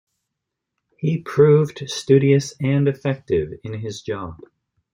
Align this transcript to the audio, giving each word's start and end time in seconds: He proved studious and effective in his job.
He 0.97 1.19
proved 1.21 1.87
studious 1.87 2.55
and 2.59 2.87
effective 2.87 3.59
in 3.63 3.75
his 3.81 4.01
job. 4.01 4.39